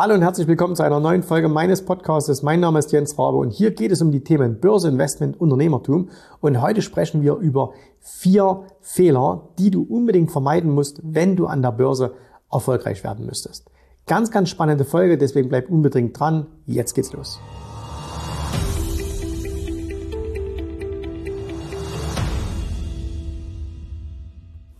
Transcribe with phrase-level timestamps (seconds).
[0.00, 2.42] Hallo und herzlich willkommen zu einer neuen Folge meines Podcasts.
[2.42, 6.08] Mein Name ist Jens Rabe und hier geht es um die Themen Börse, Investment, Unternehmertum.
[6.40, 11.60] Und heute sprechen wir über vier Fehler, die du unbedingt vermeiden musst, wenn du an
[11.60, 12.14] der Börse
[12.50, 13.70] erfolgreich werden müsstest.
[14.06, 16.46] Ganz, ganz spannende Folge, deswegen bleib unbedingt dran.
[16.64, 17.38] Jetzt geht's los.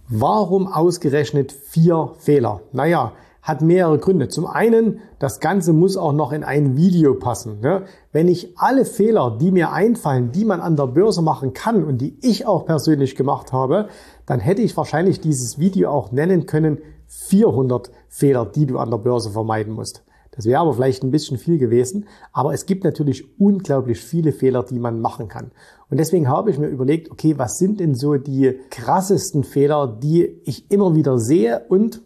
[0.09, 2.63] Warum ausgerechnet vier Fehler?
[2.73, 3.13] Naja,
[3.43, 4.29] hat mehrere Gründe.
[4.29, 7.61] Zum einen, das Ganze muss auch noch in ein Video passen.
[7.61, 7.85] Ne?
[8.13, 11.99] Wenn ich alle Fehler, die mir einfallen, die man an der Börse machen kann und
[11.99, 13.89] die ich auch persönlich gemacht habe,
[14.27, 18.99] dann hätte ich wahrscheinlich dieses Video auch nennen können 400 Fehler, die du an der
[18.99, 20.05] Börse vermeiden musst.
[20.33, 24.63] Das wäre aber vielleicht ein bisschen viel gewesen, aber es gibt natürlich unglaublich viele Fehler,
[24.63, 25.51] die man machen kann.
[25.91, 30.41] Und deswegen habe ich mir überlegt, okay, was sind denn so die krassesten Fehler, die
[30.45, 32.03] ich immer wieder sehe und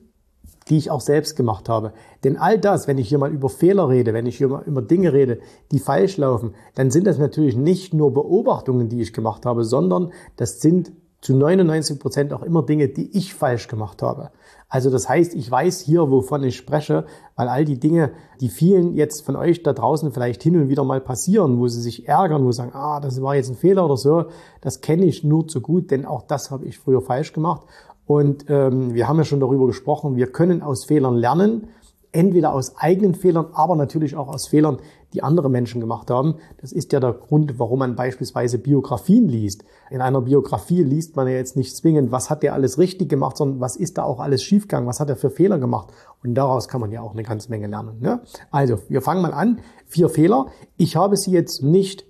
[0.69, 1.93] die ich auch selbst gemacht habe.
[2.23, 4.83] Denn all das, wenn ich hier mal über Fehler rede, wenn ich hier mal über
[4.83, 5.41] Dinge rede,
[5.73, 10.12] die falsch laufen, dann sind das natürlich nicht nur Beobachtungen, die ich gemacht habe, sondern
[10.37, 10.93] das sind
[11.25, 14.31] zu 99 Prozent auch immer Dinge, die ich falsch gemacht habe.
[14.69, 18.93] Also das heißt, ich weiß hier, wovon ich spreche, weil all die Dinge, die vielen
[18.95, 22.45] jetzt von euch da draußen vielleicht hin und wieder mal passieren, wo sie sich ärgern,
[22.45, 24.25] wo sie sagen, ah, das war jetzt ein Fehler oder so,
[24.61, 27.62] das kenne ich nur zu gut, denn auch das habe ich früher falsch gemacht.
[28.06, 31.69] Und ähm, wir haben ja schon darüber gesprochen, wir können aus Fehlern lernen,
[32.12, 34.78] entweder aus eigenen Fehlern, aber natürlich auch aus Fehlern,
[35.14, 36.36] die andere Menschen gemacht haben.
[36.60, 39.64] Das ist ja der Grund, warum man beispielsweise Biografien liest.
[39.91, 43.36] In einer Biografie liest man ja jetzt nicht zwingend, was hat der alles richtig gemacht,
[43.36, 45.92] sondern was ist da auch alles schiefgegangen, was hat er für Fehler gemacht.
[46.22, 48.00] Und daraus kann man ja auch eine ganze Menge lernen.
[48.00, 48.20] Ne?
[48.50, 49.60] Also, wir fangen mal an.
[49.86, 50.47] Vier Fehler.
[50.77, 52.05] Ich habe sie jetzt nicht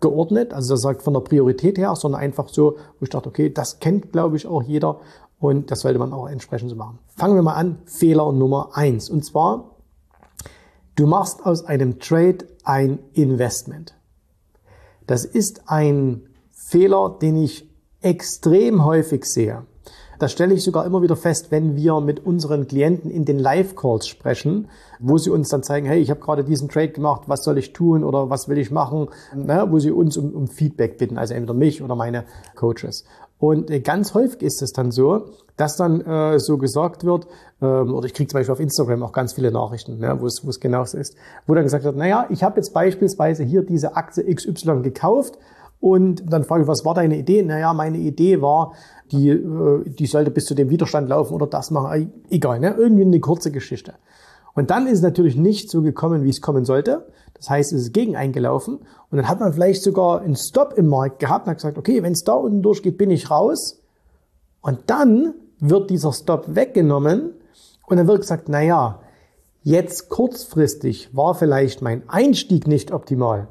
[0.00, 3.48] geordnet, also das sagt von der Priorität her, sondern einfach so, wo ich dachte, okay,
[3.48, 5.00] das kennt, glaube ich, auch jeder
[5.44, 6.98] und das sollte man auch entsprechend so machen.
[7.16, 7.78] Fangen wir mal an.
[7.84, 9.10] Fehler Nummer eins.
[9.10, 9.76] Und zwar,
[10.96, 13.94] du machst aus einem Trade ein Investment.
[15.06, 17.68] Das ist ein Fehler, den ich
[18.00, 19.66] extrem häufig sehe.
[20.24, 24.08] Das stelle ich sogar immer wieder fest, wenn wir mit unseren Klienten in den Live-Calls
[24.08, 24.68] sprechen,
[24.98, 27.74] wo sie uns dann zeigen, hey, ich habe gerade diesen Trade gemacht, was soll ich
[27.74, 31.34] tun oder was will ich machen, ne, wo sie uns um, um Feedback bitten, also
[31.34, 32.24] entweder mich oder meine
[32.54, 33.04] Coaches.
[33.38, 35.26] Und äh, ganz häufig ist es dann so,
[35.58, 37.26] dass dann äh, so gesagt wird,
[37.60, 40.58] ähm, oder ich kriege zum Beispiel auf Instagram auch ganz viele Nachrichten, ne, wo es
[40.58, 44.24] genau so ist, wo dann gesagt wird, naja, ich habe jetzt beispielsweise hier diese Aktie
[44.34, 45.36] XY gekauft
[45.84, 47.42] und dann frage ich, was war deine Idee?
[47.42, 48.72] Naja, meine Idee war,
[49.12, 52.74] die, äh, die sollte bis zu dem Widerstand laufen oder das machen, egal, ne?
[52.78, 53.92] irgendwie eine kurze Geschichte.
[54.54, 57.06] Und dann ist es natürlich nicht so gekommen, wie es kommen sollte.
[57.34, 58.76] Das heißt, es ist gegen eingelaufen.
[59.10, 62.02] Und dann hat man vielleicht sogar einen Stop im Markt gehabt und hat gesagt, okay,
[62.02, 63.82] wenn es da unten durchgeht, bin ich raus.
[64.62, 67.34] Und dann wird dieser Stop weggenommen
[67.86, 69.00] und dann wird gesagt, na ja,
[69.62, 73.48] jetzt kurzfristig war vielleicht mein Einstieg nicht optimal.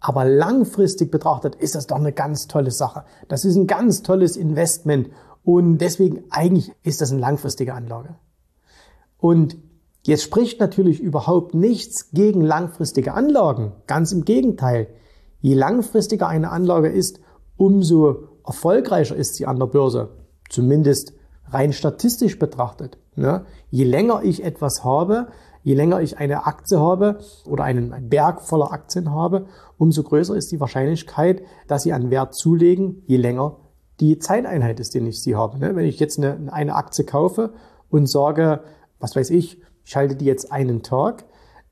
[0.00, 3.04] Aber langfristig betrachtet ist das doch eine ganz tolle Sache.
[3.28, 5.10] Das ist ein ganz tolles Investment
[5.44, 8.16] und deswegen eigentlich ist das eine langfristige Anlage.
[9.18, 9.58] Und
[10.02, 13.72] Jetzt spricht natürlich überhaupt nichts gegen langfristige Anlagen.
[13.86, 14.88] Ganz im Gegenteil.
[15.40, 17.20] Je langfristiger eine Anlage ist,
[17.56, 20.08] umso erfolgreicher ist sie an der Börse.
[20.48, 21.12] Zumindest
[21.48, 22.96] rein statistisch betrachtet.
[23.14, 23.44] Ne?
[23.70, 25.28] Je länger ich etwas habe,
[25.62, 29.46] je länger ich eine Aktie habe oder einen Berg voller Aktien habe,
[29.78, 33.56] umso größer ist die Wahrscheinlichkeit, dass sie an Wert zulegen, je länger
[34.00, 35.58] die Zeiteinheit ist, die ich sie habe.
[35.58, 35.76] Ne?
[35.76, 37.52] Wenn ich jetzt eine, Aktie kaufe
[37.90, 38.60] und sage,
[38.98, 41.24] was weiß ich, ich halte die jetzt einen Tag,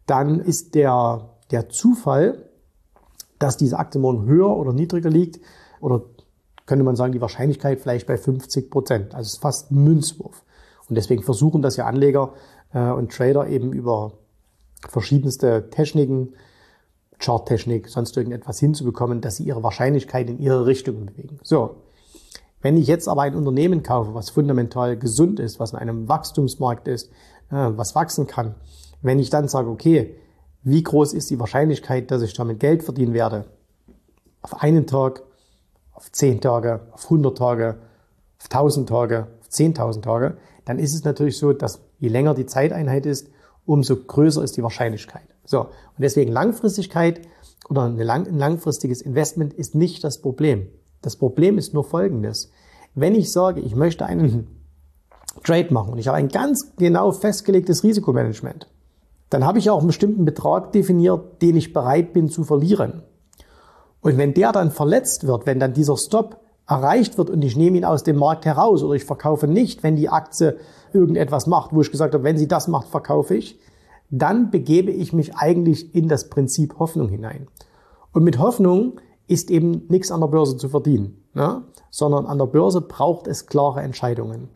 [0.07, 2.51] dann ist der, der Zufall,
[3.39, 5.41] dass diese Aktie morgen höher oder niedriger liegt,
[5.81, 6.03] oder
[6.67, 9.15] könnte man sagen, die Wahrscheinlichkeit vielleicht bei 50 Prozent.
[9.15, 10.45] Also es ist fast ein Münzwurf.
[10.89, 12.33] Und deswegen versuchen das ja Anleger
[12.73, 14.13] und Trader eben über
[14.89, 16.35] verschiedenste Techniken,
[17.19, 21.41] Charttechnik, sonst irgendetwas hinzubekommen, dass sie ihre Wahrscheinlichkeit in ihre Richtung bewegen.
[21.43, 21.77] So.
[22.61, 26.89] Wenn ich jetzt aber ein Unternehmen kaufe, was fundamental gesund ist, was in einem Wachstumsmarkt
[26.89, 27.11] ist,
[27.51, 28.57] was wachsen kann.
[29.01, 30.17] Wenn ich dann sage, okay,
[30.65, 33.45] wie groß ist die Wahrscheinlichkeit, dass ich damit Geld verdienen werde?
[34.43, 35.23] Auf einen Tag,
[35.93, 37.79] auf zehn Tage, auf 100 Tage,
[38.39, 42.47] auf 1000 Tage, auf 10.000 Tage, dann ist es natürlich so, dass je länger die
[42.47, 43.29] Zeiteinheit ist,
[43.67, 45.29] umso größer ist die Wahrscheinlichkeit.
[45.45, 45.61] So.
[45.61, 45.69] Und
[45.99, 47.23] deswegen Langfristigkeit
[47.69, 50.69] oder ein langfristiges Investment ist nicht das Problem.
[51.03, 52.51] Das Problem ist nur folgendes.
[52.95, 54.49] Wenn ich sage, ich möchte einen
[55.45, 58.69] Trade machen und ich habe ein ganz genau festgelegtes Risikomanagement,
[59.31, 63.03] dann habe ich auch einen bestimmten Betrag definiert, den ich bereit bin zu verlieren.
[64.01, 67.79] Und wenn der dann verletzt wird, wenn dann dieser Stop erreicht wird und ich nehme
[67.79, 70.59] ihn aus dem Markt heraus oder ich verkaufe nicht, wenn die Aktie
[70.93, 73.59] irgendetwas macht, wo ich gesagt habe, wenn sie das macht, verkaufe ich,
[74.11, 77.49] dann begebe ich mich eigentlich in das Prinzip Hoffnung hinein.
[78.13, 81.63] Und mit Hoffnung ist eben nichts an der Börse zu verdienen, ne?
[81.91, 84.49] sondern an der Börse braucht es klare Entscheidungen.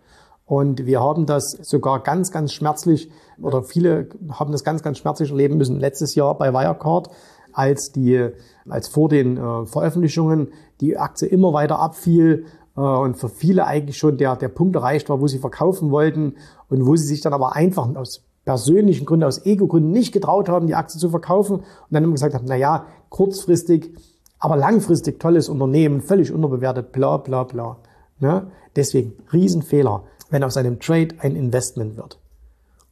[0.44, 3.10] Und wir haben das sogar ganz, ganz schmerzlich,
[3.40, 7.08] oder viele haben das ganz, ganz schmerzlich erleben müssen letztes Jahr bei Wirecard,
[7.52, 8.30] als die,
[8.68, 10.48] als vor den äh, Veröffentlichungen
[10.82, 12.44] die Aktie immer weiter abfiel
[12.76, 16.34] äh, und für viele eigentlich schon der, der Punkt erreicht war, wo sie verkaufen wollten
[16.68, 20.66] und wo sie sich dann aber einfach aus persönlichen Gründen, aus Ego-Gründen nicht getraut haben,
[20.66, 23.94] die Aktie zu verkaufen und dann immer gesagt haben, na ja, kurzfristig,
[24.40, 27.76] aber langfristig tolles Unternehmen, völlig unterbewertet, bla bla bla.
[28.18, 28.48] Ne?
[28.74, 32.18] Deswegen Riesenfehler, wenn aus einem Trade ein Investment wird.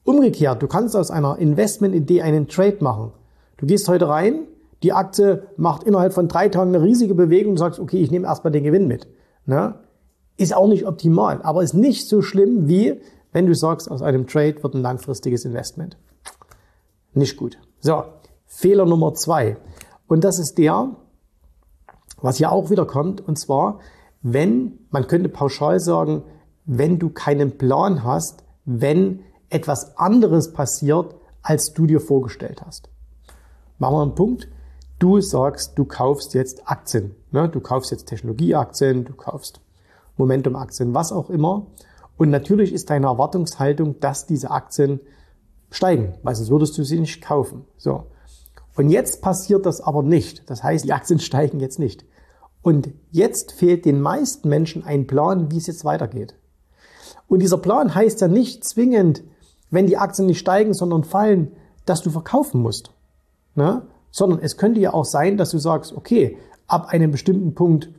[0.05, 3.13] Umgekehrt, du kannst aus einer Investmentidee einen Trade machen.
[3.57, 4.47] Du gehst heute rein,
[4.83, 8.27] die Aktie macht innerhalb von drei Tagen eine riesige Bewegung und sagst, okay, ich nehme
[8.27, 9.09] erstmal den Gewinn mit.
[9.47, 9.75] Ne?
[10.37, 13.01] Ist auch nicht optimal, aber ist nicht so schlimm wie,
[13.33, 15.97] wenn du sagst, aus einem Trade wird ein langfristiges Investment.
[17.13, 17.59] Nicht gut.
[17.81, 18.05] So,
[18.47, 19.57] Fehler Nummer zwei.
[20.07, 20.97] Und das ist der,
[22.21, 23.81] was hier auch wieder kommt, und zwar,
[24.23, 26.23] wenn, man könnte pauschal sagen,
[26.65, 32.91] wenn du keinen Plan hast, wenn etwas anderes passiert, als du dir vorgestellt hast.
[33.79, 34.49] Machen wir einen Punkt.
[35.01, 37.17] Du sagst, du kaufst jetzt Aktien.
[37.33, 37.49] Ne?
[37.49, 39.61] Du kaufst jetzt Technologieaktien, du kaufst
[40.19, 41.67] Momentum-Aktien, was auch immer.
[42.19, 45.01] Und natürlich ist deine Erwartungshaltung, dass diese Aktien
[45.71, 47.65] steigen, weil sonst würdest du sie nicht kaufen.
[47.79, 48.09] So.
[48.77, 50.49] Und jetzt passiert das aber nicht.
[50.51, 52.05] Das heißt, die Aktien steigen jetzt nicht.
[52.61, 56.35] Und jetzt fehlt den meisten Menschen ein Plan, wie es jetzt weitergeht.
[57.27, 59.23] Und dieser Plan heißt ja nicht zwingend,
[59.71, 61.53] wenn die Aktien nicht steigen, sondern fallen,
[61.87, 62.93] dass du verkaufen musst.
[63.55, 63.81] Ne?
[64.11, 66.37] Sondern es könnte ja auch sein, dass du sagst, okay,
[66.67, 67.91] ab einem bestimmten Punkt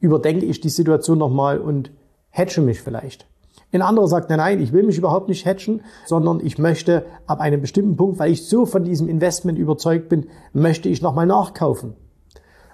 [0.00, 1.90] überdenke ich die Situation nochmal und
[2.30, 3.26] hedge mich vielleicht.
[3.72, 7.40] Ein anderer sagt, nein, nein, ich will mich überhaupt nicht hatchen, sondern ich möchte ab
[7.40, 11.94] einem bestimmten Punkt, weil ich so von diesem Investment überzeugt bin, möchte ich nochmal nachkaufen.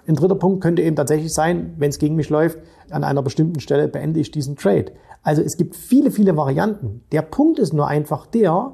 [0.07, 2.59] Ein dritter Punkt könnte eben tatsächlich sein, wenn es gegen mich läuft,
[2.89, 4.93] an einer bestimmten Stelle beende ich diesen Trade.
[5.21, 7.03] Also es gibt viele, viele Varianten.
[7.11, 8.73] Der Punkt ist nur einfach der,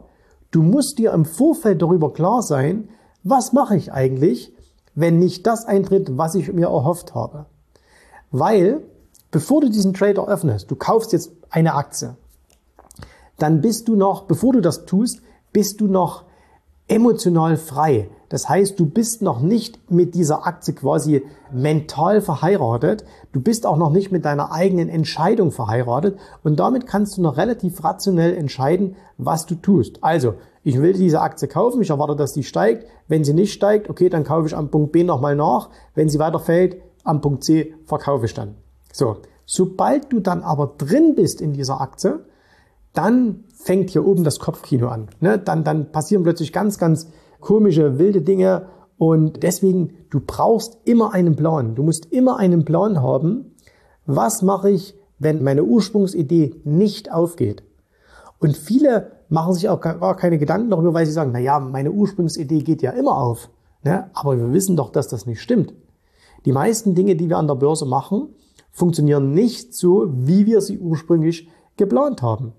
[0.51, 2.89] du musst dir im Vorfeld darüber klar sein,
[3.23, 4.53] was mache ich eigentlich,
[4.95, 7.45] wenn nicht das eintritt, was ich mir erhofft habe.
[8.31, 8.81] Weil,
[9.31, 12.15] bevor du diesen Trade eröffnest, du kaufst jetzt eine Aktie,
[13.37, 15.21] dann bist du noch, bevor du das tust,
[15.51, 16.23] bist du noch
[16.87, 18.09] emotional frei.
[18.29, 23.05] Das heißt, du bist noch nicht mit dieser Aktie quasi mental verheiratet.
[23.31, 26.17] Du bist auch noch nicht mit deiner eigenen Entscheidung verheiratet.
[26.43, 30.03] Und damit kannst du noch relativ rationell entscheiden, was du tust.
[30.03, 31.81] Also, ich will diese Aktie kaufen.
[31.81, 32.87] Ich erwarte, dass die steigt.
[33.07, 35.69] Wenn sie nicht steigt, okay, dann kaufe ich am Punkt B nochmal nach.
[35.93, 38.55] Wenn sie weiterfällt, am Punkt C verkaufe ich dann.
[38.91, 39.17] So.
[39.45, 42.21] Sobald du dann aber drin bist in dieser Aktie,
[42.93, 45.09] dann fängt hier oben das Kopfkino an.
[45.19, 45.37] Ne?
[45.37, 47.09] Dann, dann passieren plötzlich ganz, ganz
[47.41, 48.67] komische, wilde Dinge.
[48.97, 51.75] Und deswegen, du brauchst immer einen Plan.
[51.75, 53.55] Du musst immer einen Plan haben.
[54.05, 57.63] Was mache ich, wenn meine Ursprungsidee nicht aufgeht?
[58.43, 61.91] Und viele machen sich auch gar keine Gedanken darüber, weil sie sagen, na ja, meine
[61.91, 63.49] Ursprungsidee geht ja immer auf.
[63.83, 64.09] Ne?
[64.13, 65.73] Aber wir wissen doch, dass das nicht stimmt.
[66.43, 68.35] Die meisten Dinge, die wir an der Börse machen,
[68.69, 71.47] funktionieren nicht so, wie wir sie ursprünglich
[71.77, 72.51] geplant haben.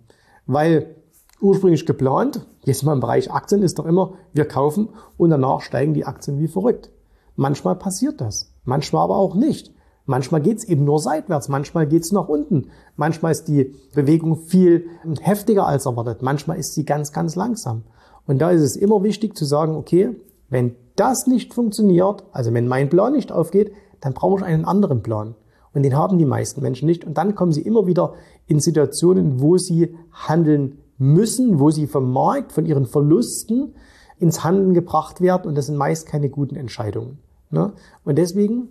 [0.46, 0.96] Weil
[1.42, 4.88] ursprünglich geplant, jetzt mal im Bereich Aktien ist doch immer, wir kaufen
[5.18, 6.90] und danach steigen die Aktien wie verrückt.
[7.36, 9.73] Manchmal passiert das, manchmal aber auch nicht.
[10.06, 12.68] Manchmal geht's eben nur seitwärts, manchmal geht's nach unten.
[12.96, 14.86] Manchmal ist die Bewegung viel
[15.20, 17.84] heftiger als erwartet, manchmal ist sie ganz, ganz langsam.
[18.26, 20.14] Und da ist es immer wichtig zu sagen, okay,
[20.50, 25.02] wenn das nicht funktioniert, also wenn mein Plan nicht aufgeht, dann brauche ich einen anderen
[25.02, 25.34] Plan.
[25.72, 27.04] Und den haben die meisten Menschen nicht.
[27.04, 28.14] Und dann kommen sie immer wieder
[28.46, 33.74] in Situationen, wo sie handeln müssen, wo sie vom Markt, von ihren Verlusten
[34.18, 37.18] ins Handeln gebracht werden und das sind meist keine guten Entscheidungen.
[37.50, 37.72] Ne?
[38.04, 38.68] Und deswegen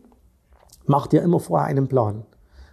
[0.85, 2.25] macht ihr immer vorher einen Plan.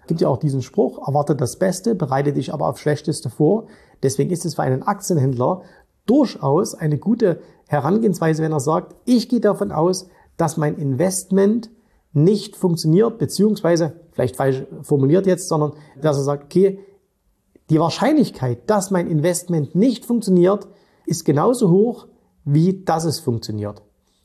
[0.06, 3.66] Gibt ja auch diesen Spruch, erwarte das Beste, bereite dich aber auf Schlechteste vor.
[4.02, 5.62] Deswegen ist es für einen Aktienhändler
[6.06, 11.70] durchaus eine gute Herangehensweise, wenn er sagt, ich gehe davon aus, dass mein Investment
[12.12, 16.80] nicht funktioniert, beziehungsweise, vielleicht falsch formuliert jetzt, sondern dass er sagt, okay,
[17.68, 20.66] die Wahrscheinlichkeit, dass mein Investment nicht funktioniert,
[21.06, 22.08] ist genauso hoch,
[22.44, 23.82] wie dass es funktioniert.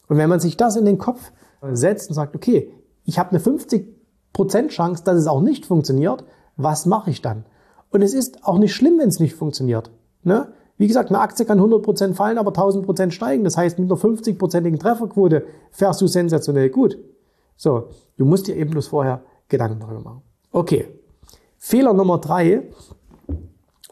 [0.08, 1.32] Und wenn man sich das in den Kopf
[1.74, 2.72] setzt und sagt, okay,
[3.06, 6.24] ich habe eine 50% Chance, dass es auch nicht funktioniert,
[6.58, 7.46] was mache ich dann?
[7.92, 9.92] Und es ist auch nicht schlimm, wenn es nicht funktioniert.
[10.24, 10.50] Ne?
[10.78, 13.44] Wie gesagt, eine Aktie kann 100% fallen, aber 1000% steigen.
[13.44, 16.98] Das heißt, mit einer 50%igen Trefferquote fährst du sensationell gut.
[17.56, 20.22] So, du musst dir eben bloß vorher Gedanken darüber machen.
[20.52, 20.88] Okay.
[21.58, 22.64] Fehler Nummer drei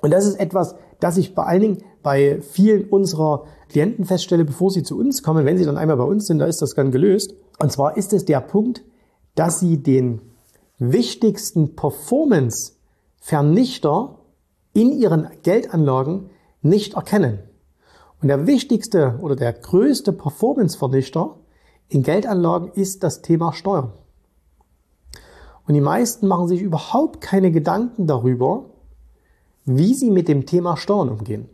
[0.04, 4.70] und das ist etwas, dass ich vor allen Dingen bei vielen unserer Klienten feststelle, bevor
[4.70, 6.92] sie zu uns kommen, wenn sie dann einmal bei uns sind, da ist das dann
[6.92, 7.34] gelöst.
[7.60, 8.84] Und zwar ist es der Punkt,
[9.36, 10.22] dass sie den
[10.80, 14.20] wichtigsten Performance-Vernichter
[14.74, 17.40] in ihren Geldanlagen nicht erkennen.
[18.22, 21.38] Und der wichtigste oder der größte Performance-Vernichter
[21.90, 23.92] in Geldanlagen ist das Thema Steuern.
[25.66, 28.66] Und die meisten machen sich überhaupt keine Gedanken darüber,
[29.66, 31.50] wie sie mit dem Thema Steuern umgehen.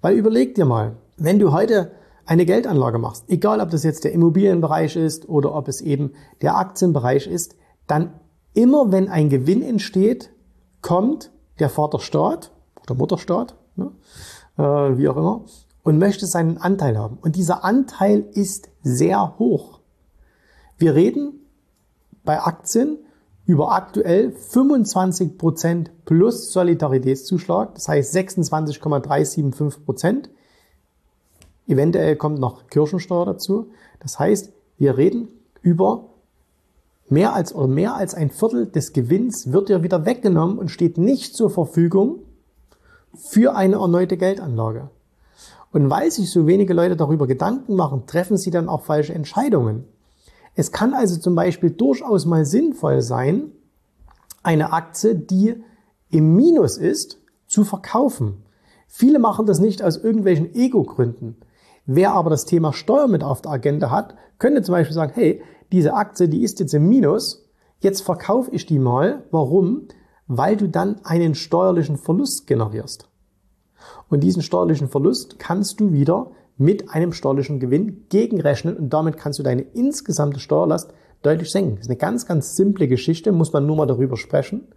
[0.00, 1.92] Weil überleg dir mal, wenn du heute
[2.26, 6.12] eine Geldanlage machst, egal ob das jetzt der Immobilienbereich ist oder ob es eben
[6.42, 8.12] der Aktienbereich ist, dann
[8.54, 10.30] immer wenn ein Gewinn entsteht,
[10.82, 13.90] kommt der Vaterstaat oder Mutterstaat, ne,
[14.56, 15.44] äh, wie auch immer,
[15.82, 17.18] und möchte seinen Anteil haben.
[17.20, 19.80] Und dieser Anteil ist sehr hoch.
[20.78, 21.46] Wir reden
[22.24, 22.98] bei Aktien
[23.46, 30.28] über aktuell 25 Prozent plus Solidaritätszuschlag, das heißt 26,375%.
[31.66, 33.70] Eventuell kommt noch Kirchensteuer dazu.
[34.00, 35.28] Das heißt, wir reden
[35.62, 36.10] über
[37.08, 40.96] mehr als oder mehr als ein Viertel des Gewinns wird ja wieder weggenommen und steht
[40.96, 42.20] nicht zur Verfügung
[43.14, 44.90] für eine erneute Geldanlage.
[45.72, 49.84] Und weil sich so wenige Leute darüber Gedanken machen, treffen sie dann auch falsche Entscheidungen.
[50.54, 53.52] Es kann also zum Beispiel durchaus mal sinnvoll sein,
[54.42, 55.62] eine Aktie, die
[56.10, 58.42] im Minus ist, zu verkaufen.
[58.88, 61.36] Viele machen das nicht aus irgendwelchen Ego-Gründen.
[61.92, 65.42] Wer aber das Thema Steuer mit auf der Agenda hat, könnte zum Beispiel sagen, hey,
[65.72, 67.48] diese Aktie, die ist jetzt im Minus,
[67.80, 69.24] jetzt verkaufe ich die mal.
[69.32, 69.88] Warum?
[70.28, 73.08] Weil du dann einen steuerlichen Verlust generierst.
[74.08, 79.40] Und diesen steuerlichen Verlust kannst du wieder mit einem steuerlichen Gewinn gegenrechnen und damit kannst
[79.40, 81.74] du deine insgesamte Steuerlast deutlich senken.
[81.74, 84.68] Das ist eine ganz, ganz simple Geschichte, muss man nur mal darüber sprechen.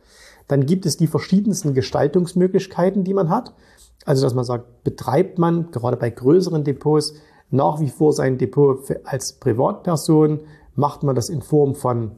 [0.47, 3.53] Dann gibt es die verschiedensten Gestaltungsmöglichkeiten, die man hat.
[4.05, 7.13] Also, dass man sagt, betreibt man gerade bei größeren Depots
[7.53, 10.41] nach wie vor sein Depot als Privatperson,
[10.75, 12.13] macht man das in Form von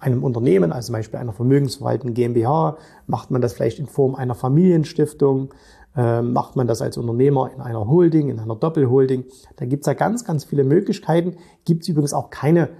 [0.00, 2.76] einem Unternehmen, also zum Beispiel einer vermögensverwaltenden GmbH,
[3.06, 5.54] macht man das vielleicht in Form einer Familienstiftung,
[5.96, 9.26] äh, macht man das als Unternehmer in einer Holding, in einer Doppelholding.
[9.56, 11.36] Da gibt's ja ganz, ganz viele Möglichkeiten.
[11.64, 12.70] Gibt's übrigens auch keine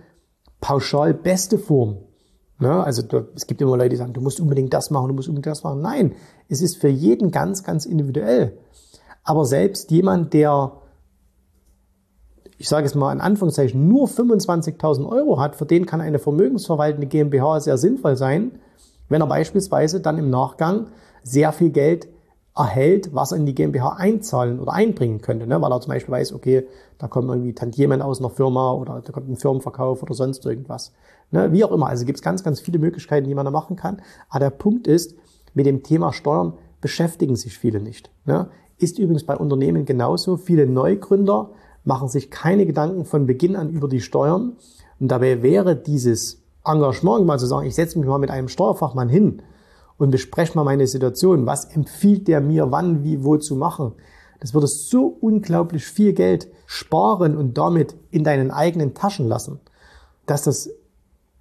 [0.60, 1.98] pauschal beste Form.
[2.58, 2.82] Ne?
[2.82, 3.02] Also
[3.34, 5.62] es gibt immer Leute, die sagen, du musst unbedingt das machen, du musst unbedingt das
[5.62, 5.80] machen.
[5.80, 6.14] Nein,
[6.48, 8.58] es ist für jeden ganz, ganz individuell.
[9.22, 10.72] Aber selbst jemand, der,
[12.56, 17.06] ich sage es mal in Anführungszeichen, nur 25.000 Euro hat, für den kann eine vermögensverwaltende
[17.06, 18.52] GmbH sehr sinnvoll sein,
[19.08, 20.88] wenn er beispielsweise dann im Nachgang
[21.22, 22.08] sehr viel Geld
[22.58, 25.60] erhält, was er in die GmbH einzahlen oder einbringen könnte, ne?
[25.62, 26.66] weil er zum Beispiel weiß, okay,
[26.98, 30.92] da kommt irgendwie Tantiemen aus einer Firma oder da kommt ein Firmenverkauf oder sonst irgendwas.
[31.30, 31.52] Ne?
[31.52, 34.02] Wie auch immer, also gibt es ganz, ganz viele Möglichkeiten, die man da machen kann.
[34.28, 35.14] Aber der Punkt ist,
[35.54, 38.10] mit dem Thema Steuern beschäftigen sich viele nicht.
[38.26, 38.48] Ne?
[38.78, 40.36] Ist übrigens bei Unternehmen genauso.
[40.36, 41.50] Viele Neugründer
[41.84, 44.56] machen sich keine Gedanken von Beginn an über die Steuern.
[44.98, 49.08] Und dabei wäre dieses Engagement, mal zu sagen, ich setze mich mal mit einem Steuerfachmann
[49.08, 49.42] hin
[49.98, 51.44] und bespreche mal meine Situation.
[51.44, 53.92] Was empfiehlt der mir, wann, wie, wo zu machen?
[54.40, 59.60] Das würde so unglaublich viel Geld sparen und damit in deinen eigenen Taschen lassen,
[60.26, 60.70] dass das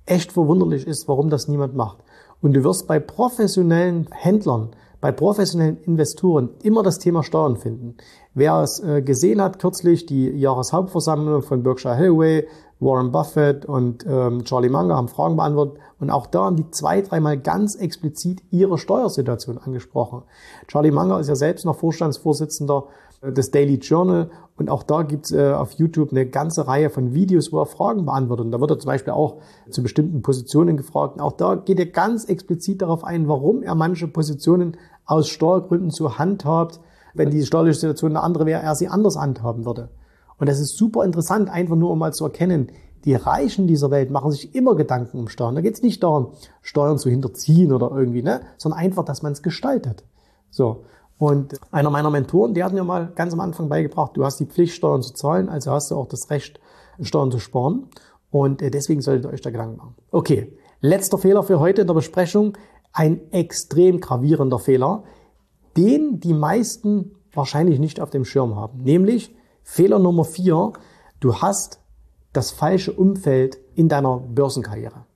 [0.06, 1.98] echt verwunderlich ist, warum das niemand macht.
[2.42, 7.96] Und du wirst bei professionellen Händlern, bei professionellen Investoren immer das Thema Steuern finden.
[8.34, 12.48] Wer es äh, gesehen hat, kürzlich die Jahreshauptversammlung von Berkshire Hathaway,
[12.80, 17.02] Warren Buffett und ähm, Charlie Munger haben Fragen beantwortet und auch da haben die zwei,
[17.02, 20.24] dreimal ganz explizit ihre Steuersituation angesprochen.
[20.68, 22.86] Charlie Munger ist ja selbst noch Vorstandsvorsitzender
[23.22, 27.14] äh, des Daily Journal und auch da gibt's äh, auf YouTube eine ganze Reihe von
[27.14, 28.46] Videos, wo er Fragen beantwortet.
[28.46, 29.38] Und da wird er zum Beispiel auch
[29.70, 31.16] zu bestimmten Positionen gefragt.
[31.16, 35.92] Und auch da geht er ganz explizit darauf ein, warum er manche Positionen aus Steuergründen
[35.92, 36.80] so handhabt,
[37.14, 39.90] wenn die steuerliche Situation eine andere wäre, er sie anders handhaben würde.
[40.40, 42.72] Und das ist super interessant, einfach nur um mal zu erkennen,
[43.06, 45.56] die Reichen dieser Welt machen sich immer Gedanken um Steuern.
[45.56, 48.42] Da geht es nicht darum, Steuern zu hinterziehen oder irgendwie, ne?
[48.58, 50.04] sondern einfach, dass man es gestaltet.
[50.50, 50.84] So.
[51.18, 54.46] Und einer meiner Mentoren, der hat mir mal ganz am Anfang beigebracht, du hast die
[54.46, 56.60] Pflicht, Steuern zu zahlen, also hast du auch das Recht,
[57.02, 57.88] Steuern zu sparen.
[58.30, 59.96] Und äh, deswegen solltet ihr euch da Gedanken machen.
[60.12, 62.58] Okay, letzter Fehler für heute in der Besprechung.
[62.94, 65.04] Ein extrem gravierender Fehler,
[65.76, 68.82] den die meisten wahrscheinlich nicht auf dem Schirm haben.
[68.82, 70.74] Nämlich, Fehler Nummer vier,
[71.20, 71.80] du hast
[72.34, 75.07] das falsche Umfeld in deiner Börsenkarriere.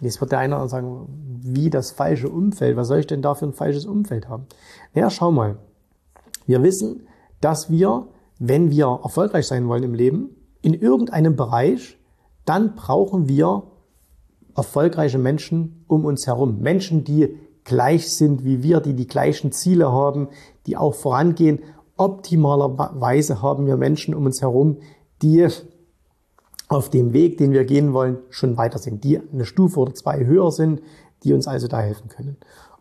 [0.00, 1.06] Jetzt wird der eine sagen,
[1.42, 4.46] wie das falsche Umfeld, was soll ich denn da für ein falsches Umfeld haben?
[4.94, 5.58] Naja, schau mal.
[6.46, 7.06] Wir wissen,
[7.40, 10.30] dass wir, wenn wir erfolgreich sein wollen im Leben,
[10.62, 11.98] in irgendeinem Bereich,
[12.44, 13.64] dann brauchen wir
[14.56, 16.60] erfolgreiche Menschen um uns herum.
[16.60, 20.28] Menschen, die gleich sind wie wir, die die gleichen Ziele haben,
[20.66, 21.60] die auch vorangehen.
[21.96, 24.78] Optimalerweise haben wir Menschen um uns herum,
[25.22, 25.46] die
[26.68, 30.24] auf dem Weg, den wir gehen wollen, schon weiter sind, die eine Stufe oder zwei
[30.24, 30.82] höher sind,
[31.24, 32.36] die uns also da helfen können.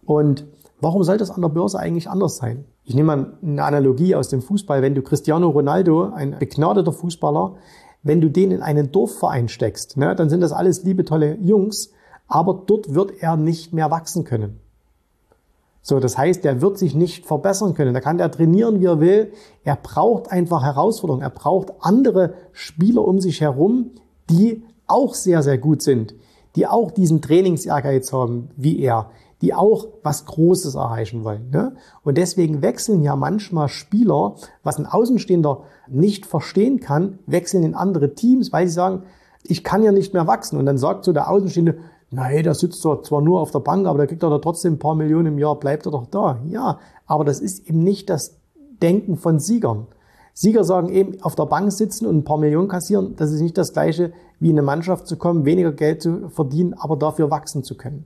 [0.05, 0.45] Und
[0.81, 2.65] warum soll das an der Börse eigentlich anders sein?
[2.83, 4.81] Ich nehme mal eine Analogie aus dem Fußball.
[4.81, 7.55] Wenn du Cristiano Ronaldo, ein begnadeter Fußballer,
[8.03, 11.91] wenn du den in einen Dorfverein steckst, ne, dann sind das alles liebe, tolle Jungs,
[12.27, 14.59] aber dort wird er nicht mehr wachsen können.
[15.87, 17.93] So, das heißt, er wird sich nicht verbessern können.
[17.93, 19.31] Da kann er trainieren, wie er will.
[19.63, 21.23] Er braucht einfach Herausforderungen.
[21.23, 23.91] Er braucht andere Spieler um sich herum,
[24.29, 26.13] die auch sehr, sehr gut sind,
[26.57, 31.51] die auch diesen Trainingsehrgeiz haben wie er, die auch was Großes erreichen wollen.
[31.51, 31.77] Ne?
[32.03, 38.13] Und deswegen wechseln ja manchmal Spieler, was ein Außenstehender nicht verstehen kann, wechseln in andere
[38.13, 39.03] Teams, weil sie sagen,
[39.41, 40.59] ich kann ja nicht mehr wachsen.
[40.59, 41.77] Und dann sagt so der Außenstehende,
[42.11, 44.95] nein, der sitzt zwar nur auf der Bank, aber der kriegt doch trotzdem ein paar
[44.95, 46.39] Millionen im Jahr, bleibt er doch da.
[46.47, 48.37] Ja, aber das ist eben nicht das
[48.81, 49.87] Denken von Siegern.
[50.33, 53.57] Sieger sagen eben, auf der Bank sitzen und ein paar Millionen kassieren, das ist nicht
[53.57, 57.63] das Gleiche, wie in eine Mannschaft zu kommen, weniger Geld zu verdienen, aber dafür wachsen
[57.63, 58.05] zu können.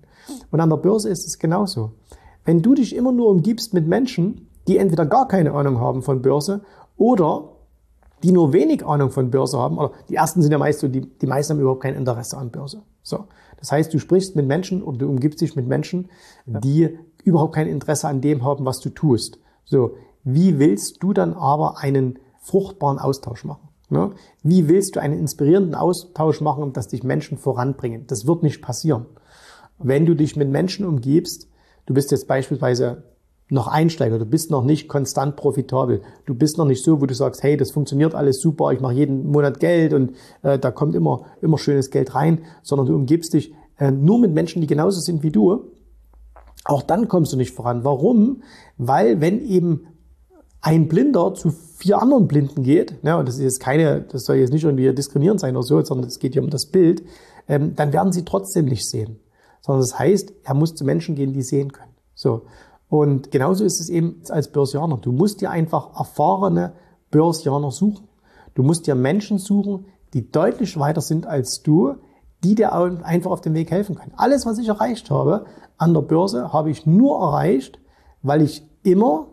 [0.50, 1.92] Und an der Börse ist es genauso.
[2.46, 6.22] Wenn du dich immer nur umgibst mit Menschen, die entweder gar keine Ahnung haben von
[6.22, 6.62] Börse
[6.98, 7.50] oder
[8.24, 11.02] die nur wenig Ahnung von Börse haben, oder die ersten sind ja meist so, die,
[11.02, 12.84] die meisten haben überhaupt kein Interesse an Börse.
[13.04, 13.26] So.
[13.58, 16.10] Das heißt, du sprichst mit Menschen oder du umgibst dich mit Menschen,
[16.46, 19.40] die überhaupt kein Interesse an dem haben, was du tust.
[19.66, 19.96] So.
[20.24, 23.70] Wie willst du dann aber einen fruchtbaren Austausch machen?
[23.90, 24.12] Ne?
[24.42, 28.08] Wie willst du einen inspirierenden Austausch machen, dass dich Menschen voranbringen?
[28.08, 29.06] Das wird nicht passieren.
[29.80, 31.50] Wenn du dich mit Menschen umgibst,
[31.88, 33.04] du bist jetzt beispielsweise
[33.52, 37.14] noch Einsteiger, du bist noch nicht konstant profitabel, du bist noch nicht so, wo du
[37.14, 40.96] sagst, hey, das funktioniert alles super, ich mache jeden Monat Geld und äh, da kommt
[40.96, 45.02] immer, immer schönes Geld rein, sondern du umgibst dich äh, nur mit Menschen, die genauso
[45.02, 45.66] sind wie du,
[46.64, 47.84] auch dann kommst du nicht voran.
[47.84, 48.42] Warum?
[48.78, 49.88] Weil wenn eben
[50.62, 54.38] ein Blinder zu vier anderen Blinden geht, ne, und das ist jetzt keine, das soll
[54.38, 57.04] jetzt nicht irgendwie diskriminierend sein oder so, sondern es geht ja um das Bild,
[57.50, 59.20] ähm, dann werden sie trotzdem nicht sehen.
[59.60, 61.92] Sondern das heißt, er muss zu Menschen gehen, die sehen können.
[62.16, 62.44] So.
[62.92, 64.98] Und genauso ist es eben als Börsianer.
[64.98, 66.74] Du musst dir einfach erfahrene
[67.10, 68.10] Börsianer suchen.
[68.54, 71.96] Du musst dir Menschen suchen, die deutlich weiter sind als du,
[72.44, 74.12] die dir einfach auf dem Weg helfen können.
[74.18, 75.46] Alles, was ich erreicht habe
[75.78, 77.80] an der Börse, habe ich nur erreicht,
[78.24, 79.28] weil ich immer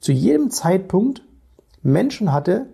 [0.00, 1.24] zu jedem Zeitpunkt
[1.80, 2.66] Menschen hatte,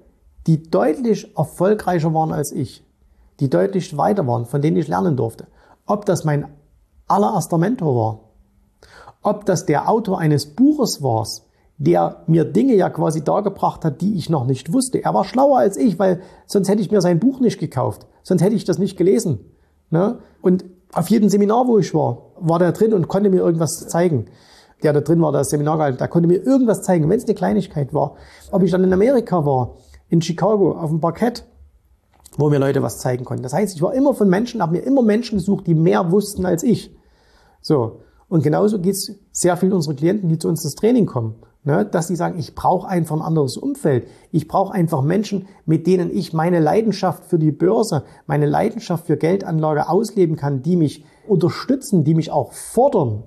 [0.48, 2.85] die deutlich erfolgreicher waren als ich,
[3.38, 5.46] die deutlich weiter waren, von denen ich lernen durfte.
[5.87, 6.48] Ob das mein
[7.07, 8.20] allererster Mentor war,
[9.28, 11.26] ob das der Autor eines Buches war,
[11.78, 15.02] der mir Dinge ja quasi dargebracht hat, die ich noch nicht wusste.
[15.04, 18.42] Er war schlauer als ich, weil sonst hätte ich mir sein Buch nicht gekauft, sonst
[18.42, 19.40] hätte ich das nicht gelesen.
[19.90, 20.18] Ne?
[20.42, 24.26] Und auf jedem Seminar, wo ich war, war der drin und konnte mir irgendwas zeigen
[24.82, 27.34] der da drin war, das Seminar gehalten, der konnte mir irgendwas zeigen, wenn es eine
[27.34, 28.16] Kleinigkeit war.
[28.50, 29.76] Ob ich dann in Amerika war,
[30.08, 31.44] in Chicago, auf dem Parkett,
[32.36, 33.42] wo mir Leute was zeigen konnten.
[33.42, 36.46] Das heißt, ich war immer von Menschen, habe mir immer Menschen gesucht, die mehr wussten
[36.46, 36.94] als ich.
[37.60, 38.00] So.
[38.28, 41.36] Und genauso geht's sehr vielen unserer Klienten, die zu uns ins Training kommen.
[41.64, 44.06] Ne, dass sie sagen, ich brauche einfach ein anderes Umfeld.
[44.30, 49.16] Ich brauche einfach Menschen, mit denen ich meine Leidenschaft für die Börse, meine Leidenschaft für
[49.16, 53.24] Geldanlage ausleben kann, die mich unterstützen, die mich auch fordern.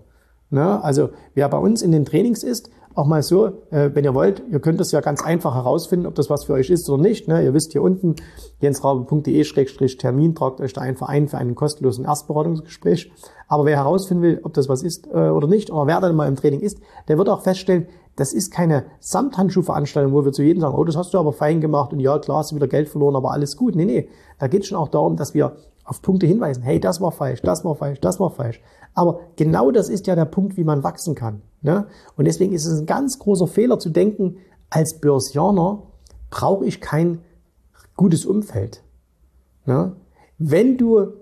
[0.50, 0.84] Ne?
[0.84, 4.44] Also wer bei uns in den Trainings ist, auch mal so, äh, wenn ihr wollt,
[4.52, 7.28] ihr könnt das ja ganz einfach herausfinden, ob das was für euch ist oder nicht.
[7.28, 7.44] Ne?
[7.44, 8.16] Ihr wisst hier unten,
[8.60, 13.12] jensrabe.de-termin, tragt euch da einfach ein für einen kostenlosen Erstberatungsgespräch.
[13.48, 16.28] Aber wer herausfinden will, ob das was ist äh, oder nicht, oder wer dann mal
[16.28, 20.62] im Training ist, der wird auch feststellen, das ist keine Samthandschuhveranstaltung, wo wir zu jedem
[20.62, 22.90] sagen, oh, das hast du aber fein gemacht und ja, klar, hast du wieder Geld
[22.90, 23.76] verloren, aber alles gut.
[23.76, 26.62] Nee, nee, da geht es schon auch darum, dass wir auf Punkte hinweisen.
[26.64, 28.62] Hey, das war falsch, das war falsch, das war falsch.
[28.94, 31.42] Aber genau das ist ja der Punkt, wie man wachsen kann.
[31.62, 31.88] Ne?
[32.16, 34.38] Und deswegen ist es ein ganz großer Fehler zu denken,
[34.70, 35.84] als Börsianer
[36.30, 37.20] brauche ich kein
[37.96, 38.84] gutes Umfeld.
[39.66, 39.96] Ne?
[40.38, 41.14] Wenn du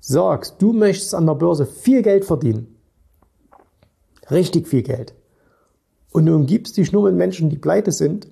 [0.00, 2.76] sagst, du möchtest an der Börse viel Geld verdienen,
[4.30, 5.14] richtig viel Geld,
[6.10, 8.28] und du umgibst dich nur mit Menschen, die pleite sind,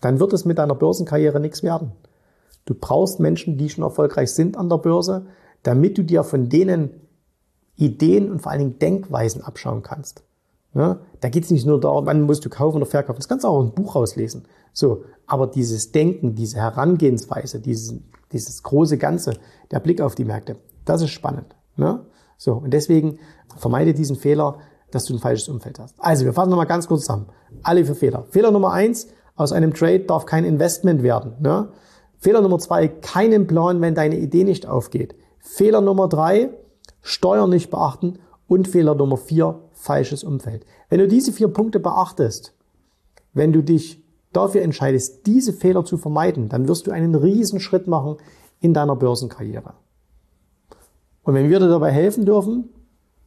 [0.00, 1.92] dann wird es mit deiner Börsenkarriere nichts werden.
[2.64, 5.26] Du brauchst Menschen, die schon erfolgreich sind an der Börse,
[5.62, 6.90] damit du dir von denen
[7.76, 10.22] Ideen und vor allen Dingen Denkweisen abschauen kannst.
[10.74, 13.18] Ja, da geht es nicht nur darum, wann musst du kaufen oder verkaufen.
[13.18, 14.46] Das kannst du auch ein Buch rauslesen.
[14.72, 17.94] So, aber dieses Denken, diese Herangehensweise, dieses,
[18.32, 19.34] dieses große Ganze,
[19.70, 21.56] der Blick auf die Märkte, das ist spannend.
[21.76, 22.04] Ne?
[22.36, 23.18] So, und deswegen
[23.56, 24.58] vermeide diesen Fehler,
[24.90, 25.94] dass du ein falsches Umfeld hast.
[25.98, 27.26] Also, wir fassen nochmal ganz kurz zusammen.
[27.62, 28.24] Alle vier Fehler.
[28.30, 31.34] Fehler Nummer eins, aus einem Trade darf kein Investment werden.
[31.40, 31.68] Ne?
[32.18, 35.14] Fehler Nummer zwei, keinen Plan, wenn deine Idee nicht aufgeht.
[35.38, 36.50] Fehler Nummer drei,
[37.00, 40.66] Steuern nicht beachten Und Fehler Nummer vier, falsches Umfeld.
[40.88, 42.54] Wenn du diese vier Punkte beachtest,
[43.32, 47.86] wenn du dich dafür entscheidest, diese Fehler zu vermeiden, dann wirst du einen riesen Schritt
[47.86, 48.16] machen
[48.60, 49.74] in deiner Börsenkarriere.
[51.22, 52.70] Und wenn wir dir dabei helfen dürfen,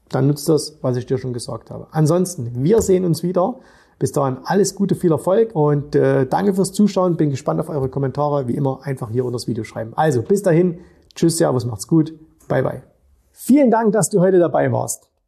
[0.09, 1.87] dann nutzt das, was ich dir schon gesagt habe.
[1.91, 3.59] Ansonsten, wir sehen uns wieder.
[3.97, 7.17] Bis dahin alles Gute, viel Erfolg und äh, danke fürs Zuschauen.
[7.17, 8.47] Bin gespannt auf eure Kommentare.
[8.47, 9.93] Wie immer einfach hier unter das Video schreiben.
[9.95, 10.79] Also bis dahin,
[11.13, 12.11] tschüss, servus, macht's gut,
[12.47, 12.81] bye bye.
[13.31, 15.10] Vielen Dank, dass du heute dabei warst.